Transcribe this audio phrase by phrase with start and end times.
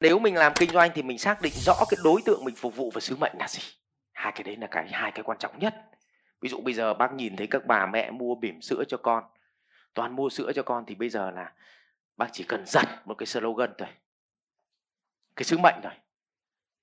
[0.00, 2.76] nếu mình làm kinh doanh thì mình xác định rõ cái đối tượng mình phục
[2.76, 3.62] vụ và sứ mệnh là gì.
[4.12, 5.74] Hai cái đấy là cái, hai cái quan trọng nhất.
[6.40, 9.24] Ví dụ bây giờ bác nhìn thấy các bà mẹ mua bỉm sữa cho con,
[9.94, 11.52] toàn mua sữa cho con thì bây giờ là
[12.16, 13.88] bác chỉ cần giật một cái slogan thôi.
[15.36, 15.92] Cái sứ mệnh thôi.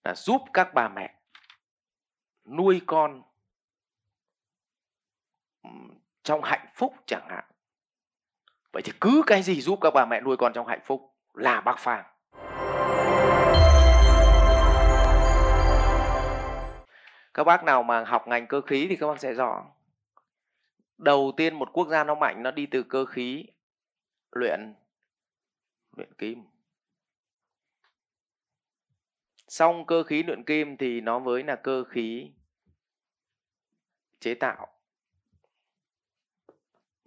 [0.04, 1.14] Là giúp các bà mẹ
[2.46, 3.22] nuôi con
[6.24, 7.44] trong hạnh phúc chẳng hạn.
[8.72, 11.62] Vậy thì cứ cái gì giúp các bà mẹ nuôi con trong hạnh phúc là
[11.62, 12.06] bác phàng
[17.38, 19.66] các bác nào mà học ngành cơ khí thì các bác sẽ rõ.
[20.98, 23.46] Đầu tiên một quốc gia nó mạnh, nó đi từ cơ khí,
[24.32, 24.74] luyện
[25.98, 26.44] luyện kim.
[29.48, 32.32] Xong cơ khí luyện kim thì nó mới là cơ khí
[34.20, 34.68] chế tạo.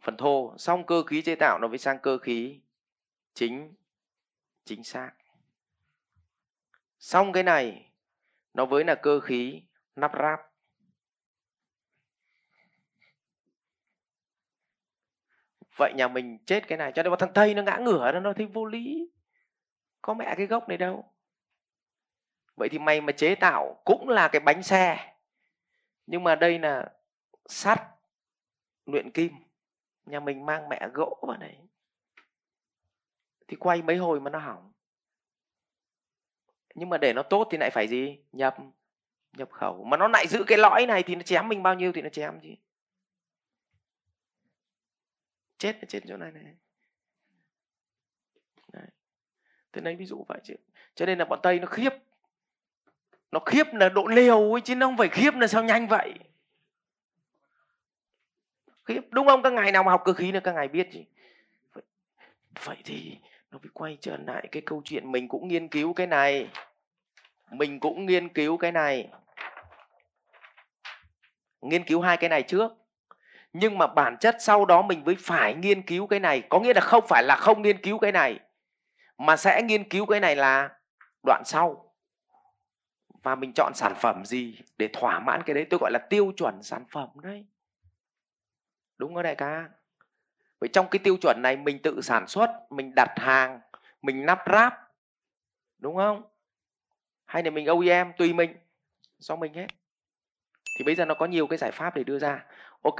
[0.02, 0.54] Phần thô.
[0.58, 2.60] Xong cơ khí chế tạo nó mới sang cơ khí
[3.34, 3.74] chính
[4.64, 5.12] chính xác.
[6.98, 7.92] Xong cái này,
[8.54, 9.62] nó với là cơ khí
[9.96, 10.40] nắp ráp.
[15.76, 18.46] Vậy nhà mình chết cái này cho nên thằng tây nó ngã ngửa nó thấy
[18.46, 19.10] vô lý.
[20.02, 21.14] Có mẹ cái gốc này đâu.
[22.56, 25.14] Vậy thì mày mà chế tạo cũng là cái bánh xe.
[26.06, 26.92] Nhưng mà đây là
[27.48, 27.80] sắt
[28.86, 29.32] luyện kim.
[30.04, 31.56] Nhà mình mang mẹ gỗ vào đấy.
[33.48, 34.72] Thì quay mấy hồi mà nó hỏng.
[36.74, 38.24] Nhưng mà để nó tốt thì lại phải gì?
[38.32, 38.56] Nhập
[39.32, 39.84] nhập khẩu.
[39.84, 42.08] Mà nó lại giữ cái lõi này thì nó chém mình bao nhiêu thì nó
[42.08, 42.48] chém chứ.
[45.58, 46.54] Chết là chết chỗ này này.
[48.72, 48.86] Đấy.
[49.72, 50.54] thế nên ví dụ vậy chứ.
[50.94, 51.92] Cho nên là bọn tây nó khiếp.
[53.30, 56.14] Nó khiếp là độ liều ấy chứ nó không phải khiếp là sao nhanh vậy.
[58.84, 59.42] Khiếp đúng không?
[59.42, 61.06] Các ngày nào mà học cơ khí là các ngày biết gì
[61.72, 61.84] vậy,
[62.64, 63.18] vậy thì
[63.50, 66.48] nó phải quay trở lại cái câu chuyện mình cũng nghiên cứu cái này
[67.50, 69.08] mình cũng nghiên cứu cái này.
[71.60, 72.72] Nghiên cứu hai cái này trước.
[73.52, 76.42] Nhưng mà bản chất sau đó mình mới phải nghiên cứu cái này.
[76.48, 78.40] Có nghĩa là không phải là không nghiên cứu cái này.
[79.18, 80.78] Mà sẽ nghiên cứu cái này là
[81.26, 81.94] đoạn sau.
[83.22, 85.66] Và mình chọn sản phẩm gì để thỏa mãn cái đấy.
[85.70, 87.46] Tôi gọi là tiêu chuẩn sản phẩm đấy.
[88.98, 89.68] Đúng không đại ca?
[90.60, 93.60] Vậy trong cái tiêu chuẩn này mình tự sản xuất, mình đặt hàng,
[94.02, 94.74] mình nắp ráp.
[95.78, 96.29] Đúng không?
[97.30, 98.56] Hay là mình OEM tùy mình,
[99.18, 99.66] do mình hết.
[100.78, 102.44] Thì bây giờ nó có nhiều cái giải pháp để đưa ra.
[102.82, 102.96] Ok,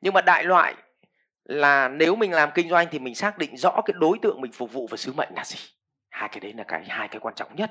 [0.00, 0.74] nhưng mà đại loại
[1.44, 4.52] là nếu mình làm kinh doanh thì mình xác định rõ cái đối tượng mình
[4.52, 5.58] phục vụ và sứ mệnh là gì.
[6.10, 7.70] Hai cái đấy là cái, hai cái quan trọng nhất.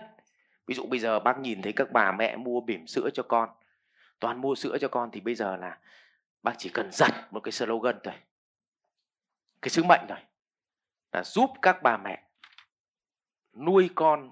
[0.68, 3.50] Ví dụ bây giờ bác nhìn thấy các bà mẹ mua bỉm sữa cho con,
[4.20, 5.78] toàn mua sữa cho con thì bây giờ là
[6.44, 8.14] bác chỉ cần giật một cái slogan thôi.
[9.62, 10.20] Cái sứ mệnh thôi.
[11.12, 12.24] Là giúp các bà mẹ
[13.54, 14.32] nuôi con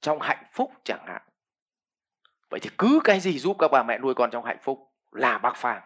[0.00, 1.22] trong hạnh phúc chẳng hạn.
[2.50, 5.38] Vậy thì cứ cái gì giúp các bà mẹ nuôi con trong hạnh phúc là
[5.38, 5.82] bác phàng.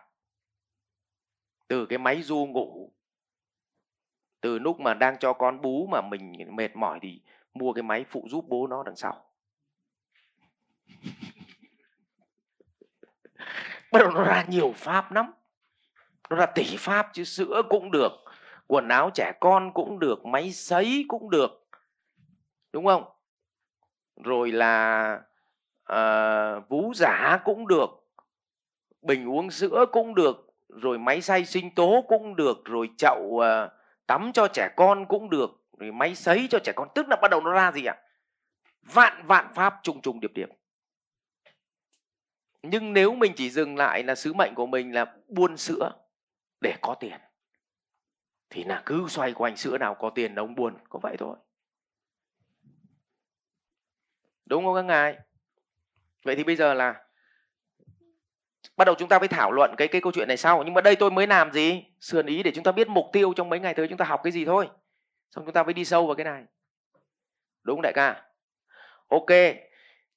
[1.69, 2.93] Từ cái máy du ngủ,
[4.41, 7.21] từ lúc mà đang cho con bú mà mình mệt mỏi thì
[7.55, 9.25] mua cái máy phụ giúp bố nó đằng sau.
[13.93, 15.33] Bắt đầu nó ra nhiều pháp lắm.
[16.31, 18.13] Nó ra tỷ pháp chứ sữa cũng được,
[18.67, 21.69] quần áo trẻ con cũng được, máy sấy cũng được.
[22.73, 23.16] Đúng không?
[24.25, 25.21] Rồi là
[25.85, 27.91] à, vú giả cũng được
[29.03, 33.69] bình uống sữa cũng được rồi máy xay sinh tố cũng được rồi chậu à,
[34.07, 36.89] tắm cho trẻ con cũng được rồi máy sấy cho trẻ con.
[36.95, 37.97] Tức là bắt đầu nó ra gì ạ?
[38.83, 40.49] Vạn vạn pháp trùng trùng điệp điệp.
[42.63, 45.93] Nhưng nếu mình chỉ dừng lại là sứ mệnh của mình là buôn sữa
[46.61, 47.21] để có tiền
[48.51, 51.37] thì là cứ xoay quanh sữa nào có tiền là ông buồn có vậy thôi
[54.47, 55.19] đúng không các ngài?
[56.25, 57.03] Vậy thì bây giờ là
[58.77, 60.63] bắt đầu chúng ta phải thảo luận cái cái câu chuyện này sau.
[60.65, 61.85] Nhưng mà đây tôi mới làm gì?
[62.01, 64.21] Sườn ý để chúng ta biết mục tiêu trong mấy ngày tới chúng ta học
[64.25, 64.69] cái gì thôi.
[65.31, 66.45] Xong chúng ta mới đi sâu vào cái này.
[67.63, 68.23] Đúng đại ca?
[69.09, 69.31] Ok,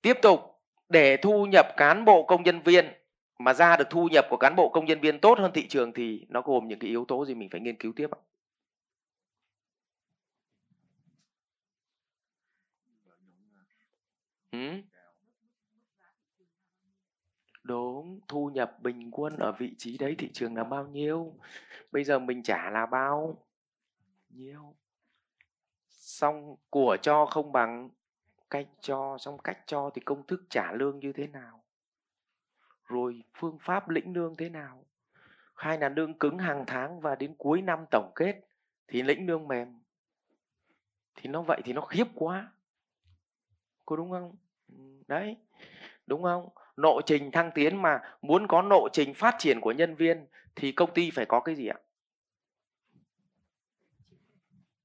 [0.02, 0.42] tiếp tục.
[0.90, 2.94] Để thu nhập cán bộ công nhân viên,
[3.40, 5.94] mà ra được thu nhập của cán bộ công nhân viên tốt hơn thị trường
[5.94, 8.20] thì nó gồm những cái yếu tố gì mình phải nghiên cứu tiếp ạ?
[14.52, 14.82] Ừ?
[17.70, 21.36] đúng, thu nhập bình quân ở vị trí đấy thị trường là bao nhiêu?
[21.92, 23.46] Bây giờ mình trả là bao
[24.30, 24.76] nhiêu?
[25.90, 27.90] Xong, của cho không bằng,
[28.50, 31.64] cách cho, xong cách cho thì công thức trả lương như thế nào?
[32.86, 34.86] Rồi phương pháp lĩnh lương thế nào?
[35.56, 38.42] Hay là lương cứng hàng tháng và đến cuối năm tổng kết
[38.88, 39.80] thì lĩnh lương mềm.
[41.16, 42.52] Thì nó vậy thì nó khiếp quá
[43.90, 44.36] có đúng không?
[44.68, 44.76] Ừ,
[45.08, 45.38] đấy,
[46.08, 46.50] đúng không?
[46.78, 50.72] Nội trình thăng tiến mà muốn có nội trình phát triển của nhân viên thì
[50.72, 51.78] công ty phải có cái gì ạ?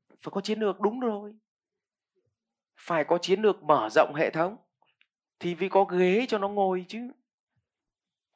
[0.09, 1.35] Phải có chiến lược, đúng rồi.
[2.77, 4.57] Phải có chiến lược mở rộng hệ thống
[5.41, 7.09] thì vì có ghế cho nó ngồi chứ.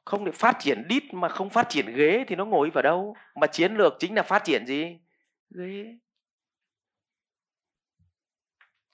[0.05, 3.17] Không để phát triển đít mà không phát triển ghế thì nó ngồi vào đâu?
[3.35, 4.99] Mà chiến lược chính là phát triển gì?
[5.51, 5.99] Ghế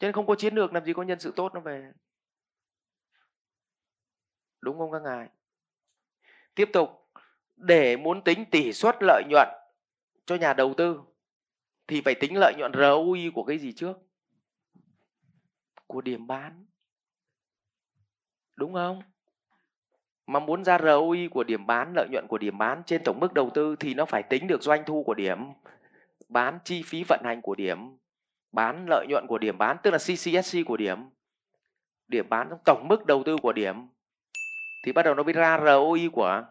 [0.04, 1.92] cho nên không có chiến lược, làm gì có nhân sự tốt nó về.
[4.60, 5.28] Đúng không các ngài?
[6.54, 6.88] Tiếp tục,
[7.56, 9.48] để muốn tính tỷ suất lợi nhuận
[10.26, 11.00] cho nhà đầu tư,
[11.86, 13.96] thì phải tính lợi nhuận ROI của cái gì trước?
[15.86, 16.66] Của điểm bán.
[18.56, 19.02] Đúng không?
[20.26, 23.32] Mà muốn ra ROI của điểm bán, lợi nhuận của điểm bán trên tổng mức
[23.32, 25.38] đầu tư thì nó phải tính được doanh thu của điểm
[26.28, 27.96] bán, chi phí vận hành của điểm
[28.54, 30.98] bán lợi nhuận của điểm bán, tức là CCSC của điểm
[32.08, 33.88] điểm bán trong tổng mức đầu tư của điểm,
[34.84, 36.44] thì bắt đầu nó mới ra ROI của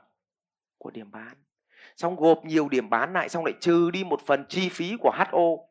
[0.78, 1.36] của điểm bán.
[1.98, 5.12] Xong gộp nhiều điểm bán lại, xong lại trừ đi một phần chi phí của
[5.16, 5.68] HO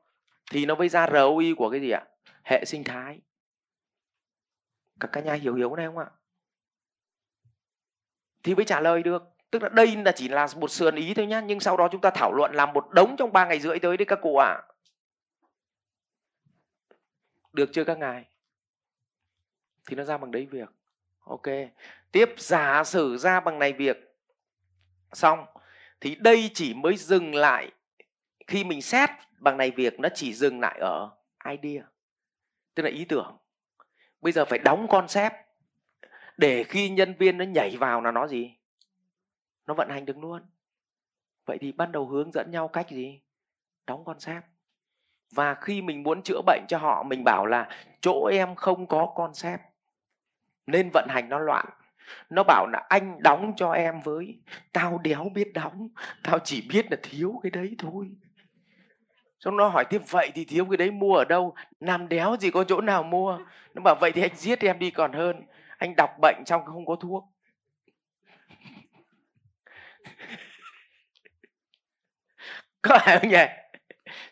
[0.50, 2.04] thì nó mới ra ROI của cái gì ạ?
[2.44, 3.20] Hệ sinh thái.
[5.00, 6.06] Các các nhà hiểu hiểu này không ạ?
[8.42, 9.28] Thì mới trả lời được.
[9.50, 12.00] Tức là đây là chỉ là một sườn ý thôi nhá, nhưng sau đó chúng
[12.00, 14.46] ta thảo luận làm một đống trong 3 ngày rưỡi tới đấy các cụ ạ.
[14.46, 14.71] à
[17.52, 18.24] được chưa các ngài?
[19.86, 20.68] Thì nó ra bằng đấy việc.
[21.20, 21.46] Ok.
[22.12, 24.16] Tiếp, giả sử ra bằng này việc.
[25.12, 25.46] Xong,
[26.00, 27.72] thì đây chỉ mới dừng lại
[28.46, 31.10] khi mình xét bằng này việc, nó chỉ dừng lại ở
[31.44, 31.84] idea,
[32.74, 33.38] tức là ý tưởng.
[34.20, 35.32] Bây giờ phải đóng concept
[36.36, 38.56] để khi nhân viên nó nhảy vào là nó gì?
[39.66, 40.42] Nó vận hành được luôn.
[41.44, 43.20] Vậy thì ban đầu hướng dẫn nhau cách gì?
[43.86, 44.44] Đóng concept
[45.32, 47.68] và khi mình muốn chữa bệnh cho họ, mình bảo là
[48.00, 49.60] chỗ em không có concept
[50.66, 51.66] nên vận hành nó loạn.
[52.30, 54.40] Nó bảo là anh đóng cho em với,
[54.72, 55.88] tao đéo biết đóng,
[56.22, 58.10] tao chỉ biết là thiếu cái đấy thôi.
[59.40, 61.54] Xong nó hỏi tiếp, vậy thì thiếu cái đấy mua ở đâu?
[61.80, 63.38] Làm đéo gì có chỗ nào mua?
[63.74, 65.42] Nó bảo, vậy thì anh giết em đi còn hơn.
[65.78, 67.24] Anh đọc bệnh trong không có thuốc.
[72.82, 73.61] Có phải không nhỉ?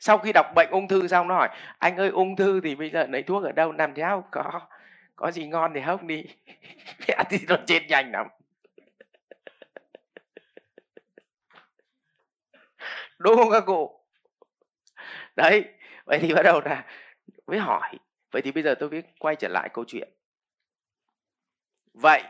[0.00, 1.48] Sau khi đọc bệnh ung thư xong nó hỏi,
[1.78, 4.60] anh ơi, ung thư thì bây giờ lấy thuốc ở đâu, làm theo có
[5.16, 6.24] có gì ngon thì hốc đi.
[7.08, 8.26] Mẹ thì nó chết nhanh lắm.
[13.18, 14.00] Đúng không các cụ.
[15.36, 15.64] Đấy,
[16.04, 16.84] vậy thì bắt đầu là
[17.46, 17.90] mới hỏi.
[18.30, 20.08] Vậy thì bây giờ tôi biết quay trở lại câu chuyện.
[21.94, 22.22] Vậy,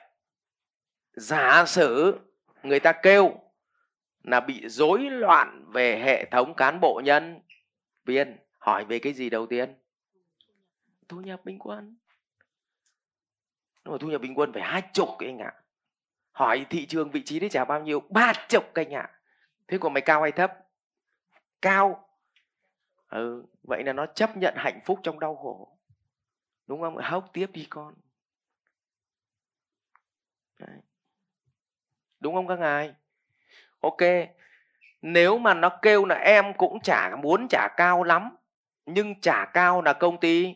[1.13, 2.19] giả sử
[2.63, 3.41] người ta kêu
[4.23, 7.41] là bị rối loạn về hệ thống cán bộ nhân
[8.05, 9.75] viên hỏi về cái gì đầu tiên?
[11.09, 11.97] Thu nhập bình quân.
[13.85, 15.53] Nhưng mà thu nhập bình quân phải hai chục anh ạ.
[16.33, 19.21] Hỏi thị trường vị trí đấy trả bao nhiêu ba chục anh ạ.
[19.69, 20.53] Thế còn mày cao hay thấp?
[21.63, 22.09] Cao.
[23.09, 25.79] Ừ, vậy là nó chấp nhận hạnh phúc trong đau khổ.
[26.67, 26.97] Đúng không?
[26.97, 27.95] Hốc tiếp đi con.
[30.59, 30.79] Đấy.
[32.21, 32.95] đúng không các ngài?
[33.81, 34.01] Ok
[35.03, 38.37] nếu mà nó kêu là em cũng trả muốn trả cao lắm,
[38.87, 40.55] nhưng trả cao là công ty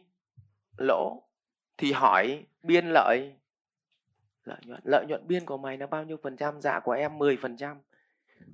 [0.76, 1.22] lỗ,
[1.76, 3.34] thì hỏi biên lợi.
[4.44, 6.60] Lợi nhuận lợi nhuận biên của mày là bao nhiêu phần trăm?
[6.60, 7.76] Dạ của em 10 phần trăm.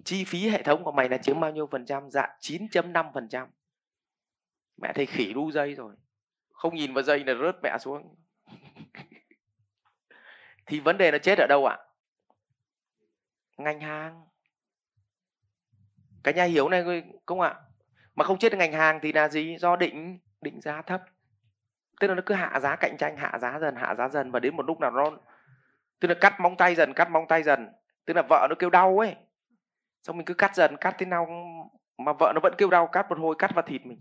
[0.04, 2.10] Chi phí hệ thống của mày là chiếm bao nhiêu phần trăm?
[2.10, 3.48] Dạ 9.5 phần trăm.
[4.76, 5.94] Mẹ thấy khỉ đu dây rồi.
[6.52, 8.14] Không nhìn vào dây là rớt mẹ xuống.
[10.66, 11.78] Thì vấn đề nó chết ở đâu ạ?
[13.56, 14.29] Ngành hàng
[16.22, 17.54] cái nhà hiếu này, không ạ.
[18.14, 19.56] Mà không chết ngành hàng thì là gì?
[19.58, 21.02] Do định định giá thấp.
[22.00, 24.40] Tức là nó cứ hạ giá cạnh tranh, hạ giá dần, hạ giá dần và
[24.40, 25.10] đến một lúc nào nó,
[26.00, 27.68] tức là cắt móng tay dần, cắt móng tay dần.
[28.04, 29.16] Tức là vợ nó kêu đau ấy.
[30.02, 31.26] Xong mình cứ cắt dần, cắt thế nào
[31.98, 34.00] mà vợ nó vẫn kêu đau, cắt một hồi, cắt vào thịt mình.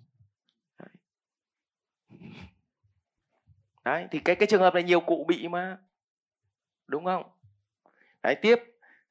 [3.86, 5.78] Đấy, thì cái cái trường hợp này nhiều cụ bị mà.
[6.88, 7.32] Đúng không?
[8.24, 8.56] Đấy, tiếp.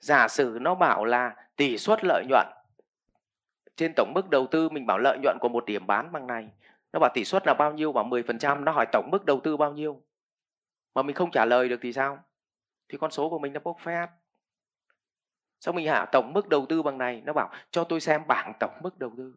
[0.00, 2.46] Giả sử nó bảo là tỷ suất lợi nhuận
[3.78, 6.48] trên tổng mức đầu tư, mình bảo lợi nhuận của một điểm bán bằng này.
[6.92, 7.92] Nó bảo tỷ suất là bao nhiêu?
[7.92, 10.02] Bảo 10% nó hỏi tổng mức đầu tư bao nhiêu?
[10.94, 12.24] Mà mình không trả lời được thì sao?
[12.88, 14.08] Thì con số của mình nó bốc phét.
[15.60, 18.52] Xong mình hạ tổng mức đầu tư bằng này, nó bảo cho tôi xem bảng
[18.60, 19.34] tổng mức đầu tư.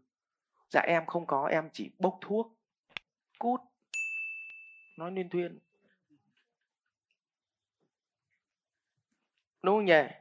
[0.69, 2.57] Dạ em không có, em chỉ bốc thuốc,
[3.39, 3.61] cút.
[4.97, 5.59] Nói liên thuyên.
[9.63, 10.20] Đúng không nhỉ?